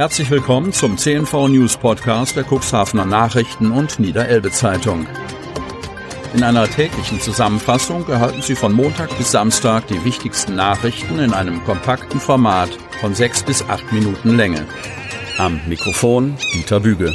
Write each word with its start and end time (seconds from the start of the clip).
Herzlich 0.00 0.30
willkommen 0.30 0.72
zum 0.72 0.96
CNV 0.96 1.48
News 1.48 1.76
Podcast 1.76 2.34
der 2.34 2.46
Cuxhavener 2.50 3.04
Nachrichten 3.04 3.70
und 3.70 4.00
Niederelbe 4.00 4.50
Zeitung. 4.50 5.06
In 6.32 6.42
einer 6.42 6.66
täglichen 6.66 7.20
Zusammenfassung 7.20 8.08
erhalten 8.08 8.40
Sie 8.40 8.54
von 8.54 8.72
Montag 8.72 9.14
bis 9.18 9.32
Samstag 9.32 9.88
die 9.88 10.02
wichtigsten 10.02 10.54
Nachrichten 10.54 11.18
in 11.18 11.34
einem 11.34 11.62
kompakten 11.64 12.18
Format 12.18 12.70
von 13.02 13.14
sechs 13.14 13.42
bis 13.42 13.62
acht 13.68 13.92
Minuten 13.92 14.38
Länge. 14.38 14.66
Am 15.36 15.60
Mikrofon 15.68 16.38
Dieter 16.54 16.80
Büge. 16.80 17.14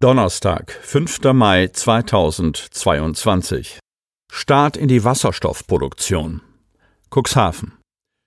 Donnerstag, 0.00 0.78
5. 0.82 1.32
Mai 1.32 1.68
2022. 1.68 3.78
Start 4.30 4.76
in 4.76 4.88
die 4.88 5.02
Wasserstoffproduktion. 5.02 6.42
Cuxhaven. 7.08 7.72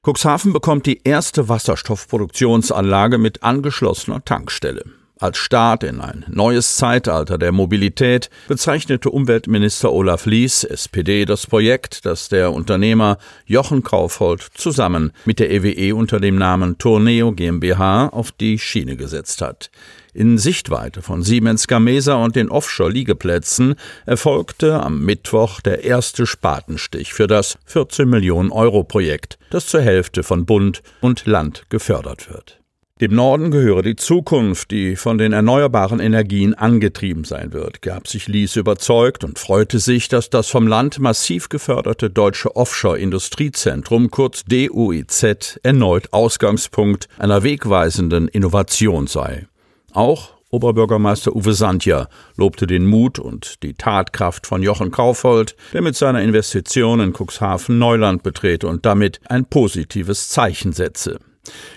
Cuxhaven 0.05 0.53
bekommt 0.53 0.85
die 0.85 1.01
erste 1.03 1.49
Wasserstoffproduktionsanlage 1.49 3.17
mit 3.17 3.43
angeschlossener 3.43 4.23
Tankstelle. 4.23 4.85
Als 5.19 5.39
Start 5.39 5.83
in 5.83 5.99
ein 5.99 6.25
neues 6.27 6.75
Zeitalter 6.75 7.39
der 7.39 7.51
Mobilität 7.51 8.29
bezeichnete 8.47 9.09
Umweltminister 9.09 9.91
Olaf 9.91 10.27
Lies, 10.27 10.63
SPD, 10.63 11.25
das 11.25 11.47
Projekt, 11.47 12.05
das 12.05 12.29
der 12.29 12.53
Unternehmer 12.53 13.17
Jochen 13.47 13.81
Kaufhold 13.81 14.47
zusammen 14.53 15.11
mit 15.25 15.39
der 15.39 15.49
EWE 15.49 15.95
unter 15.95 16.19
dem 16.19 16.35
Namen 16.35 16.77
Tourneo 16.77 17.31
GmbH 17.31 18.09
auf 18.09 18.31
die 18.31 18.59
Schiene 18.59 18.95
gesetzt 18.95 19.41
hat. 19.41 19.71
In 20.13 20.37
Sichtweite 20.37 21.01
von 21.01 21.23
Siemens 21.23 21.65
Gamesa 21.65 22.15
und 22.15 22.35
den 22.35 22.49
Offshore-Liegeplätzen 22.49 23.73
erfolgte 24.05 24.83
am 24.83 25.03
Mittwoch 25.03 25.61
der 25.61 25.83
erste 25.83 26.27
Spatenstich 26.27 27.13
für 27.13 27.25
das 27.25 27.57
14 27.65 28.07
Millionen 28.07 28.51
Euro 28.51 28.83
Projekt, 28.83 29.39
das 29.49 29.65
zur 29.65 29.81
Hälfte 29.81 30.21
von 30.21 30.45
Bund 30.45 30.83
und 31.01 31.25
Land 31.25 31.63
gefördert 31.69 32.29
wird. 32.29 32.59
Dem 32.99 33.13
Norden 33.13 33.51
gehöre 33.51 33.83
die 33.83 33.95
Zukunft, 33.95 34.71
die 34.71 34.95
von 34.95 35.19
den 35.19 35.31
erneuerbaren 35.31 35.99
Energien 35.99 36.55
angetrieben 36.55 37.25
sein 37.25 37.53
wird, 37.53 37.83
gab 37.83 38.07
sich 38.07 38.27
Lies 38.27 38.55
überzeugt 38.55 39.23
und 39.23 39.37
freute 39.37 39.77
sich, 39.77 40.07
dass 40.07 40.31
das 40.31 40.49
vom 40.49 40.65
Land 40.65 40.97
massiv 40.97 41.47
geförderte 41.49 42.09
deutsche 42.09 42.55
Offshore-Industriezentrum, 42.55 44.09
kurz 44.09 44.45
DUIZ, 44.45 45.59
erneut 45.61 46.11
Ausgangspunkt 46.11 47.07
einer 47.19 47.43
wegweisenden 47.43 48.27
Innovation 48.29 49.05
sei. 49.05 49.45
Auch 49.93 50.31
Oberbürgermeister 50.49 51.35
Uwe 51.35 51.53
Sandja 51.53 52.07
lobte 52.35 52.65
den 52.65 52.87
Mut 52.87 53.19
und 53.19 53.61
die 53.61 53.75
Tatkraft 53.75 54.47
von 54.47 54.63
Jochen 54.63 54.89
Kaufhold, 54.89 55.55
der 55.71 55.83
mit 55.83 55.95
seiner 55.95 56.23
Investition 56.23 56.99
in 57.01 57.13
Cuxhaven 57.13 57.77
Neuland 57.77 58.23
betrete 58.23 58.65
und 58.67 58.87
damit 58.87 59.19
ein 59.27 59.45
positives 59.45 60.29
Zeichen 60.29 60.73
setze. 60.73 61.19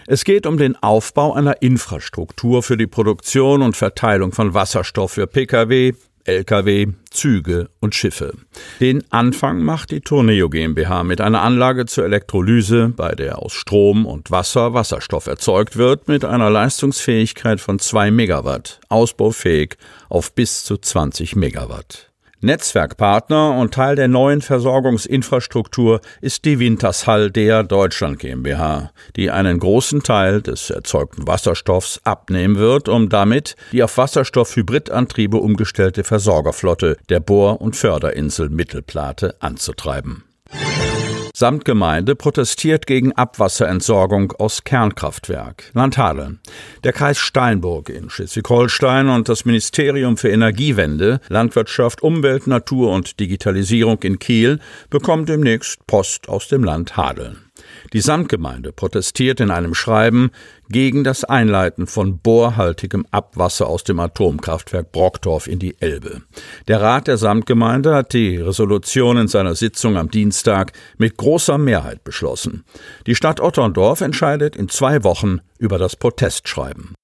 Es 0.06 0.24
geht 0.24 0.46
um 0.46 0.56
den 0.56 0.76
Aufbau 0.76 1.34
einer 1.34 1.62
Infrastruktur 1.62 2.62
für 2.62 2.76
die 2.76 2.86
Produktion 2.86 3.62
und 3.62 3.76
Verteilung 3.76 4.32
von 4.32 4.54
Wasserstoff 4.54 5.12
für 5.12 5.26
Pkw, 5.26 5.94
Lkw, 6.24 6.88
Züge 7.10 7.70
und 7.80 7.94
Schiffe. 7.94 8.34
Den 8.78 9.02
Anfang 9.10 9.62
macht 9.62 9.90
die 9.90 10.00
Tourneo 10.00 10.48
GmbH 10.48 11.02
mit 11.02 11.20
einer 11.20 11.42
Anlage 11.42 11.86
zur 11.86 12.04
Elektrolyse, 12.04 12.92
bei 12.94 13.14
der 13.14 13.38
aus 13.38 13.52
Strom 13.52 14.06
und 14.06 14.30
Wasser 14.30 14.74
Wasserstoff 14.74 15.26
erzeugt 15.26 15.76
wird, 15.76 16.08
mit 16.08 16.24
einer 16.24 16.50
Leistungsfähigkeit 16.50 17.60
von 17.60 17.78
2 17.78 18.10
Megawatt, 18.10 18.80
ausbaufähig 18.88 19.76
auf 20.08 20.32
bis 20.34 20.64
zu 20.64 20.76
20 20.76 21.36
Megawatt. 21.36 22.09
Netzwerkpartner 22.42 23.54
und 23.58 23.74
Teil 23.74 23.96
der 23.96 24.08
neuen 24.08 24.40
Versorgungsinfrastruktur 24.40 26.00
ist 26.22 26.46
die 26.46 26.58
Wintershall 26.58 27.30
der 27.30 27.64
Deutschland 27.64 28.18
GmbH, 28.18 28.92
die 29.16 29.30
einen 29.30 29.58
großen 29.58 30.02
Teil 30.02 30.40
des 30.40 30.70
erzeugten 30.70 31.26
Wasserstoffs 31.26 32.00
abnehmen 32.04 32.56
wird, 32.56 32.88
um 32.88 33.10
damit 33.10 33.56
die 33.72 33.82
auf 33.82 33.98
Wasserstoff-Hybridantriebe 33.98 35.36
umgestellte 35.36 36.02
Versorgerflotte 36.02 36.96
der 37.10 37.20
Bohr- 37.20 37.60
und 37.60 37.76
Förderinsel 37.76 38.48
Mittelplate 38.48 39.36
anzutreiben. 39.40 40.24
Samtgemeinde 41.40 42.16
protestiert 42.16 42.86
gegen 42.86 43.12
Abwasserentsorgung 43.12 44.32
aus 44.32 44.62
Kernkraftwerk. 44.62 45.70
Landhadeln. 45.72 46.38
Der 46.84 46.92
Kreis 46.92 47.16
Steinburg 47.16 47.88
in 47.88 48.10
Schleswig-Holstein 48.10 49.08
und 49.08 49.30
das 49.30 49.46
Ministerium 49.46 50.18
für 50.18 50.28
Energiewende, 50.28 51.18
Landwirtschaft, 51.30 52.02
Umwelt, 52.02 52.46
Natur 52.46 52.92
und 52.92 53.18
Digitalisierung 53.20 54.02
in 54.02 54.18
Kiel 54.18 54.60
bekommen 54.90 55.24
demnächst 55.24 55.86
Post 55.86 56.28
aus 56.28 56.46
dem 56.48 56.62
Land 56.62 56.98
Hadeln. 56.98 57.49
Die 57.92 58.00
Samtgemeinde 58.00 58.72
protestiert 58.72 59.40
in 59.40 59.50
einem 59.50 59.74
Schreiben 59.74 60.30
gegen 60.68 61.04
das 61.04 61.24
Einleiten 61.24 61.86
von 61.86 62.18
bohrhaltigem 62.18 63.06
Abwasser 63.10 63.66
aus 63.66 63.84
dem 63.84 63.98
Atomkraftwerk 64.00 64.92
Brockdorf 64.92 65.46
in 65.46 65.58
die 65.58 65.80
Elbe. 65.80 66.22
Der 66.68 66.80
Rat 66.80 67.08
der 67.08 67.16
Samtgemeinde 67.16 67.94
hat 67.94 68.12
die 68.12 68.36
Resolution 68.36 69.16
in 69.16 69.28
seiner 69.28 69.54
Sitzung 69.54 69.96
am 69.96 70.10
Dienstag 70.10 70.72
mit 70.98 71.16
großer 71.16 71.58
Mehrheit 71.58 72.04
beschlossen. 72.04 72.64
Die 73.06 73.14
Stadt 73.14 73.40
Otterndorf 73.40 74.00
entscheidet 74.00 74.56
in 74.56 74.68
zwei 74.68 75.02
Wochen 75.04 75.40
über 75.58 75.78
das 75.78 75.96
Protestschreiben. 75.96 76.94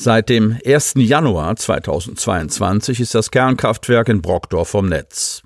Seit 0.00 0.28
dem 0.28 0.58
1. 0.66 0.94
Januar 0.96 1.54
2022 1.56 3.00
ist 3.00 3.14
das 3.14 3.30
Kernkraftwerk 3.30 4.08
in 4.08 4.22
Brockdorf 4.22 4.68
vom 4.68 4.88
Netz. 4.88 5.42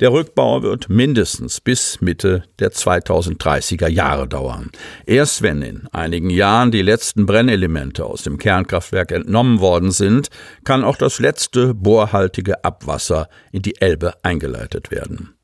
Der 0.00 0.12
Rückbau 0.12 0.62
wird 0.62 0.88
mindestens 0.88 1.60
bis 1.60 2.00
Mitte 2.00 2.44
der 2.58 2.72
2030er 2.72 3.88
Jahre 3.88 4.26
dauern. 4.26 4.70
Erst 5.06 5.42
wenn 5.42 5.62
in 5.62 5.86
einigen 5.92 6.30
Jahren 6.30 6.70
die 6.70 6.82
letzten 6.82 7.26
Brennelemente 7.26 8.04
aus 8.04 8.22
dem 8.22 8.38
Kernkraftwerk 8.38 9.12
entnommen 9.12 9.60
worden 9.60 9.90
sind, 9.90 10.28
kann 10.64 10.84
auch 10.84 10.96
das 10.96 11.18
letzte 11.18 11.74
bohrhaltige 11.74 12.64
Abwasser 12.64 13.28
in 13.52 13.62
die 13.62 13.80
Elbe 13.80 14.14
eingeleitet 14.22 14.90
werden. 14.90 15.34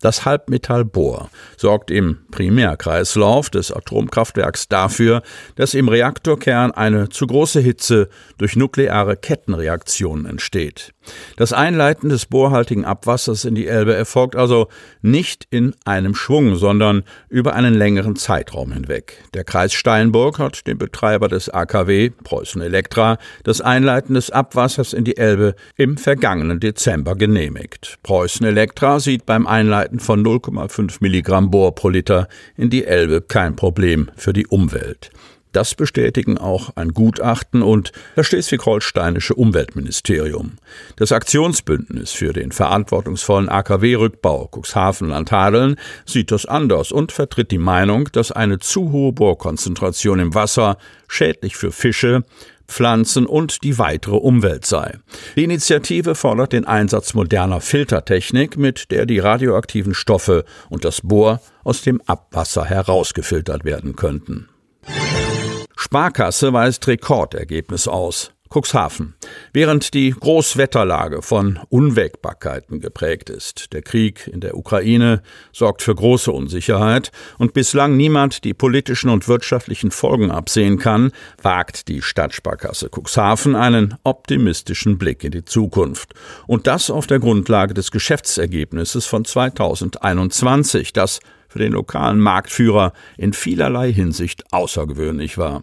Das 0.00 0.24
Halbmetallbohr 0.26 1.30
sorgt 1.56 1.90
im 1.90 2.18
Primärkreislauf 2.30 3.48
des 3.48 3.72
Atomkraftwerks 3.72 4.68
dafür, 4.68 5.22
dass 5.54 5.72
im 5.72 5.88
Reaktorkern 5.88 6.70
eine 6.70 7.08
zu 7.08 7.26
große 7.26 7.60
Hitze 7.60 8.08
durch 8.36 8.56
nukleare 8.56 9.16
Kettenreaktionen 9.16 10.26
entsteht. 10.26 10.92
Das 11.36 11.52
Einleiten 11.52 12.08
des 12.08 12.26
bohrhaltigen 12.26 12.84
Abwassers 12.84 13.44
in 13.44 13.54
die 13.54 13.68
Elbe 13.68 13.94
erfolgt 13.94 14.36
also 14.36 14.68
nicht 15.02 15.46
in 15.50 15.74
einem 15.84 16.14
Schwung, 16.14 16.56
sondern 16.56 17.04
über 17.28 17.54
einen 17.54 17.74
längeren 17.74 18.16
Zeitraum 18.16 18.72
hinweg. 18.72 19.22
Der 19.34 19.44
Kreis 19.44 19.72
Steinburg 19.72 20.38
hat 20.38 20.66
dem 20.66 20.78
Betreiber 20.78 21.28
des 21.28 21.48
AKW, 21.48 22.10
Preußen 22.10 22.60
Elektra, 22.60 23.18
das 23.44 23.60
Einleiten 23.60 24.14
des 24.14 24.30
Abwassers 24.30 24.92
in 24.92 25.04
die 25.04 25.16
Elbe 25.16 25.54
im 25.76 25.96
vergangenen 25.96 26.60
Dezember 26.60 27.14
genehmigt. 27.14 27.98
Preußen 28.02 28.44
Elektra 28.44 29.00
sieht 29.00 29.26
beim 29.26 29.46
Einleiten 29.46 29.85
Werten 29.86 30.00
von 30.00 30.24
0,5 30.26 30.96
Milligramm 30.98 31.52
Bohr 31.52 31.72
pro 31.72 31.90
Liter 31.90 32.26
in 32.56 32.70
die 32.70 32.84
Elbe 32.84 33.20
kein 33.20 33.54
Problem 33.54 34.10
für 34.16 34.32
die 34.32 34.48
Umwelt. 34.48 35.10
Das 35.52 35.76
bestätigen 35.76 36.38
auch 36.38 36.70
ein 36.74 36.88
Gutachten 36.88 37.62
und 37.62 37.92
das 38.16 38.26
schleswig-holsteinische 38.26 39.34
Umweltministerium. 39.34 40.58
Das 40.96 41.12
Aktionsbündnis 41.12 42.10
für 42.10 42.32
den 42.32 42.50
verantwortungsvollen 42.50 43.48
AKW-Rückbau 43.48 44.48
Cuxhaven-Landhadeln 44.48 45.76
sieht 46.04 46.32
das 46.32 46.46
anders 46.46 46.90
und 46.90 47.12
vertritt 47.12 47.52
die 47.52 47.58
Meinung, 47.58 48.08
dass 48.10 48.32
eine 48.32 48.58
zu 48.58 48.90
hohe 48.90 49.12
Bohrkonzentration 49.12 50.18
im 50.18 50.34
Wasser 50.34 50.78
schädlich 51.06 51.56
für 51.56 51.70
Fische, 51.70 52.24
Pflanzen 52.66 53.26
und 53.26 53.62
die 53.62 53.78
weitere 53.78 54.16
Umwelt 54.16 54.66
sei. 54.66 54.98
Die 55.36 55.44
Initiative 55.44 56.14
fordert 56.14 56.52
den 56.52 56.64
Einsatz 56.64 57.14
moderner 57.14 57.60
Filtertechnik, 57.60 58.56
mit 58.56 58.90
der 58.90 59.06
die 59.06 59.18
radioaktiven 59.18 59.94
Stoffe 59.94 60.44
und 60.68 60.84
das 60.84 61.00
Bohr 61.02 61.40
aus 61.64 61.82
dem 61.82 62.00
Abwasser 62.06 62.64
herausgefiltert 62.64 63.64
werden 63.64 63.96
könnten. 63.96 64.48
Sparkasse 65.76 66.52
weist 66.52 66.86
Rekordergebnis 66.86 67.88
aus. 67.88 68.32
Cuxhaven. 68.48 69.14
Während 69.52 69.94
die 69.94 70.10
Großwetterlage 70.10 71.22
von 71.22 71.58
Unwägbarkeiten 71.68 72.80
geprägt 72.80 73.30
ist, 73.30 73.72
der 73.72 73.82
Krieg 73.82 74.26
in 74.26 74.40
der 74.40 74.56
Ukraine 74.56 75.22
sorgt 75.52 75.82
für 75.82 75.94
große 75.94 76.30
Unsicherheit 76.30 77.10
und 77.38 77.52
bislang 77.52 77.96
niemand 77.96 78.44
die 78.44 78.54
politischen 78.54 79.10
und 79.10 79.28
wirtschaftlichen 79.28 79.90
Folgen 79.90 80.30
absehen 80.30 80.78
kann, 80.78 81.12
wagt 81.42 81.88
die 81.88 82.02
Stadtsparkasse 82.02 82.88
Cuxhaven 82.90 83.54
einen 83.54 83.94
optimistischen 84.04 84.98
Blick 84.98 85.24
in 85.24 85.32
die 85.32 85.44
Zukunft. 85.44 86.14
Und 86.46 86.66
das 86.66 86.90
auf 86.90 87.06
der 87.06 87.18
Grundlage 87.18 87.74
des 87.74 87.90
Geschäftsergebnisses 87.90 89.06
von 89.06 89.24
2021, 89.24 90.92
das 90.92 91.20
für 91.48 91.58
den 91.58 91.72
lokalen 91.72 92.20
Marktführer 92.20 92.92
in 93.16 93.32
vielerlei 93.32 93.92
Hinsicht 93.92 94.52
außergewöhnlich 94.52 95.38
war. 95.38 95.62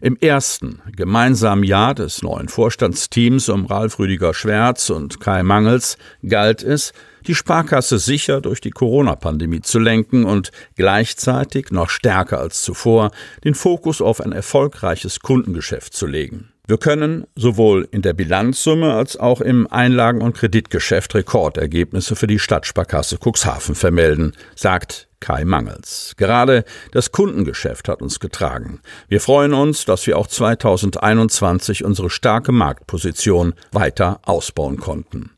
Im 0.00 0.16
ersten 0.16 0.80
gemeinsamen 0.96 1.64
Jahr 1.64 1.94
des 1.94 2.22
neuen 2.22 2.48
Vorstandsteams 2.48 3.48
um 3.48 3.66
Ralf 3.66 3.98
Rüdiger 3.98 4.34
Schwärz 4.34 4.90
und 4.90 5.20
Kai 5.20 5.42
Mangels 5.42 5.96
galt 6.26 6.62
es, 6.62 6.92
die 7.26 7.34
Sparkasse 7.34 7.98
sicher 7.98 8.40
durch 8.40 8.60
die 8.60 8.70
Corona-Pandemie 8.70 9.60
zu 9.60 9.78
lenken 9.78 10.24
und 10.24 10.50
gleichzeitig 10.76 11.70
noch 11.70 11.90
stärker 11.90 12.38
als 12.38 12.62
zuvor 12.62 13.10
den 13.44 13.54
Fokus 13.54 14.00
auf 14.00 14.20
ein 14.20 14.32
erfolgreiches 14.32 15.20
Kundengeschäft 15.20 15.94
zu 15.94 16.06
legen. 16.06 16.52
Wir 16.66 16.78
können 16.78 17.26
sowohl 17.34 17.88
in 17.90 18.00
der 18.00 18.12
Bilanzsumme 18.12 18.94
als 18.94 19.16
auch 19.16 19.40
im 19.40 19.66
Einlagen- 19.66 20.22
und 20.22 20.36
Kreditgeschäft 20.36 21.14
Rekordergebnisse 21.16 22.14
für 22.14 22.28
die 22.28 22.38
Stadtsparkasse 22.38 23.18
Cuxhaven 23.18 23.74
vermelden, 23.74 24.36
sagt 24.54 25.09
Kai 25.20 25.44
Mangels. 25.44 26.14
Gerade 26.16 26.64
das 26.92 27.12
Kundengeschäft 27.12 27.88
hat 27.88 28.02
uns 28.02 28.20
getragen. 28.20 28.80
Wir 29.08 29.20
freuen 29.20 29.54
uns, 29.54 29.84
dass 29.84 30.06
wir 30.06 30.18
auch 30.18 30.26
2021 30.26 31.84
unsere 31.84 32.10
starke 32.10 32.52
Marktposition 32.52 33.54
weiter 33.72 34.20
ausbauen 34.24 34.78
konnten. 34.78 35.30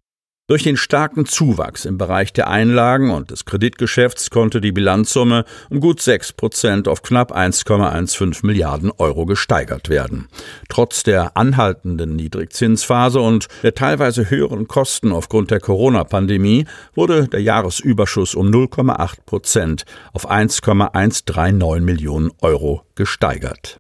Durch 0.53 0.65
den 0.65 0.77
starken 0.77 1.25
Zuwachs 1.25 1.87
im 1.87 1.97
Bereich 1.97 2.35
der 2.35 2.51
Einlagen 2.51 3.11
und 3.11 3.31
des 3.31 3.47
Kreditgeschäfts 3.47 4.29
konnte 4.29 4.61
die 4.61 4.71
Bilanzsumme 4.71 5.47
um 5.71 5.81
gut 5.81 6.03
6 6.03 6.35
Prozent 6.35 6.89
auf 6.89 7.01
knapp 7.01 7.35
1,15 7.35 8.45
Milliarden 8.45 8.93
Euro 8.99 9.25
gesteigert 9.25 9.89
werden. 9.89 10.29
Trotz 10.69 11.05
der 11.05 11.39
anhaltenden 11.39 12.17
Niedrigzinsphase 12.17 13.19
und 13.19 13.49
der 13.63 13.75
teilweise 13.75 14.29
höheren 14.29 14.69
Kosten 14.69 15.11
aufgrund 15.11 15.51
der 15.51 15.61
Corona-Pandemie 15.61 16.67
wurde 16.95 17.29
der 17.29 17.41
Jahresüberschuss 17.41 18.35
um 18.35 18.49
0,8 18.49 19.25
Prozent 19.25 19.85
auf 20.13 20.29
1,139 20.29 21.83
Millionen 21.83 22.31
Euro 22.43 22.83
gesteigert. 22.95 23.79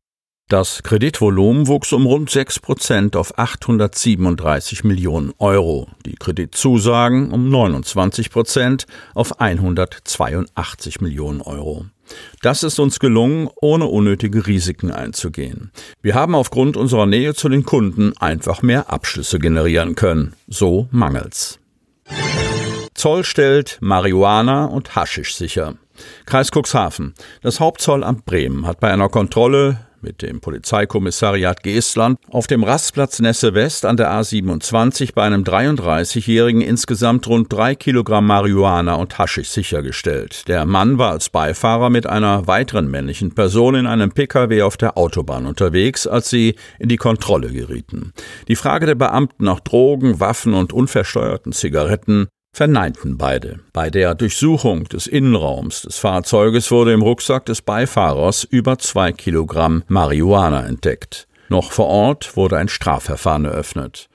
Das 0.48 0.82
Kreditvolumen 0.82 1.66
wuchs 1.66 1.94
um 1.94 2.04
rund 2.04 2.28
6 2.28 2.60
Prozent 2.60 3.16
auf 3.16 3.38
837 3.38 4.84
Millionen 4.84 5.32
Euro, 5.38 5.88
die 6.04 6.14
Kreditzusagen 6.14 7.32
um 7.32 7.48
29 7.48 8.30
Prozent 8.30 8.86
auf 9.14 9.40
182 9.40 11.00
Millionen 11.00 11.40
Euro. 11.40 11.86
Das 12.42 12.62
ist 12.64 12.78
uns 12.78 12.98
gelungen, 12.98 13.48
ohne 13.62 13.86
unnötige 13.86 14.46
Risiken 14.46 14.90
einzugehen. 14.90 15.70
Wir 16.02 16.14
haben 16.14 16.34
aufgrund 16.34 16.76
unserer 16.76 17.06
Nähe 17.06 17.32
zu 17.32 17.48
den 17.48 17.64
Kunden 17.64 18.12
einfach 18.18 18.60
mehr 18.60 18.92
Abschlüsse 18.92 19.38
generieren 19.38 19.94
können. 19.94 20.34
So 20.48 20.86
mangelt's. 20.90 21.60
Zoll 22.94 23.24
stellt 23.24 23.78
Marihuana 23.80 24.66
und 24.66 24.94
Haschisch 24.94 25.34
sicher. 25.34 25.76
Kreis 26.26 26.50
Cuxhaven. 26.50 27.14
Das 27.40 27.58
Hauptzollamt 27.58 28.26
Bremen 28.26 28.66
hat 28.66 28.80
bei 28.80 28.92
einer 28.92 29.08
Kontrolle 29.08 29.78
mit 30.02 30.22
dem 30.22 30.40
Polizeikommissariat 30.40 31.62
Geestland 31.62 32.18
auf 32.28 32.46
dem 32.46 32.64
Rastplatz 32.64 33.20
Nesse 33.20 33.54
West 33.54 33.84
an 33.84 33.96
der 33.96 34.10
A27 34.10 35.14
bei 35.14 35.22
einem 35.22 35.44
33-Jährigen 35.44 36.60
insgesamt 36.60 37.26
rund 37.28 37.52
drei 37.52 37.74
Kilogramm 37.74 38.26
Marihuana 38.26 38.94
und 38.94 39.18
Haschisch 39.18 39.50
sichergestellt. 39.50 40.48
Der 40.48 40.66
Mann 40.66 40.98
war 40.98 41.12
als 41.12 41.28
Beifahrer 41.28 41.90
mit 41.90 42.06
einer 42.06 42.46
weiteren 42.46 42.90
männlichen 42.90 43.34
Person 43.34 43.74
in 43.74 43.86
einem 43.86 44.12
Pkw 44.12 44.62
auf 44.62 44.76
der 44.76 44.98
Autobahn 44.98 45.46
unterwegs, 45.46 46.06
als 46.06 46.30
sie 46.30 46.56
in 46.78 46.88
die 46.88 46.96
Kontrolle 46.96 47.50
gerieten. 47.50 48.12
Die 48.48 48.56
Frage 48.56 48.86
der 48.86 48.94
Beamten 48.94 49.44
nach 49.44 49.60
Drogen, 49.60 50.20
Waffen 50.20 50.54
und 50.54 50.72
unversteuerten 50.72 51.52
Zigaretten 51.52 52.28
verneinten 52.54 53.16
beide. 53.16 53.60
Bei 53.72 53.88
der 53.88 54.14
Durchsuchung 54.14 54.84
des 54.84 55.06
Innenraums 55.06 55.82
des 55.82 55.98
Fahrzeuges 55.98 56.70
wurde 56.70 56.92
im 56.92 57.02
Rucksack 57.02 57.46
des 57.46 57.62
Beifahrers 57.62 58.44
über 58.44 58.78
zwei 58.78 59.12
Kilogramm 59.12 59.82
Marihuana 59.88 60.66
entdeckt. 60.66 61.26
Noch 61.48 61.72
vor 61.72 61.86
Ort 61.86 62.36
wurde 62.36 62.58
ein 62.58 62.68
Strafverfahren 62.68 63.46
eröffnet. 63.46 64.08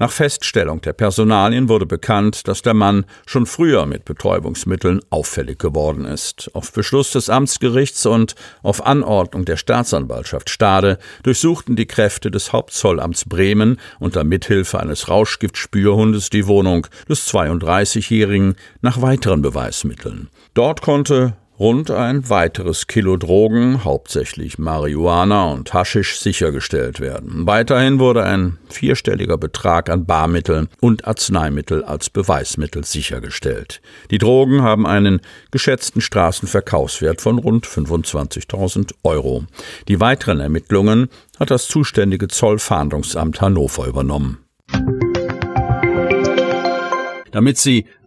Nach 0.00 0.12
Feststellung 0.12 0.80
der 0.80 0.92
Personalien 0.92 1.68
wurde 1.68 1.84
bekannt, 1.84 2.46
dass 2.46 2.62
der 2.62 2.74
Mann 2.74 3.04
schon 3.26 3.46
früher 3.46 3.84
mit 3.84 4.04
Betäubungsmitteln 4.04 5.00
auffällig 5.10 5.58
geworden 5.58 6.04
ist. 6.04 6.50
Auf 6.54 6.72
Beschluss 6.72 7.10
des 7.10 7.28
Amtsgerichts 7.28 8.06
und 8.06 8.36
auf 8.62 8.86
Anordnung 8.86 9.44
der 9.44 9.56
Staatsanwaltschaft 9.56 10.50
Stade 10.50 10.98
durchsuchten 11.24 11.74
die 11.74 11.86
Kräfte 11.86 12.30
des 12.30 12.52
Hauptzollamts 12.52 13.24
Bremen 13.24 13.80
unter 13.98 14.22
Mithilfe 14.22 14.78
eines 14.78 15.08
Rauschgiftspürhundes 15.08 16.30
die 16.30 16.46
Wohnung 16.46 16.86
des 17.08 17.26
32-Jährigen 17.32 18.54
nach 18.80 19.02
weiteren 19.02 19.42
Beweismitteln. 19.42 20.28
Dort 20.54 20.80
konnte 20.80 21.36
rund 21.58 21.90
ein 21.90 22.28
weiteres 22.28 22.86
Kilo 22.86 23.16
Drogen, 23.16 23.84
hauptsächlich 23.84 24.58
Marihuana 24.58 25.52
und 25.52 25.72
Haschisch, 25.72 26.20
sichergestellt 26.20 27.00
werden. 27.00 27.46
Weiterhin 27.46 27.98
wurde 27.98 28.24
ein 28.24 28.58
vierstelliger 28.68 29.38
Betrag 29.38 29.90
an 29.90 30.06
Barmitteln 30.06 30.68
und 30.80 31.06
Arzneimittel 31.06 31.84
als 31.84 32.10
Beweismittel 32.10 32.84
sichergestellt. 32.84 33.80
Die 34.10 34.18
Drogen 34.18 34.62
haben 34.62 34.86
einen 34.86 35.20
geschätzten 35.50 36.00
Straßenverkaufswert 36.00 37.20
von 37.20 37.38
rund 37.38 37.66
25.000 37.66 38.92
Euro. 39.02 39.44
Die 39.88 40.00
weiteren 40.00 40.40
Ermittlungen 40.40 41.08
hat 41.38 41.50
das 41.50 41.66
zuständige 41.66 42.28
Zollfahndungsamt 42.28 43.40
Hannover 43.40 43.86
übernommen. 43.86 44.38
Damit 47.32 47.58
Sie 47.58 47.86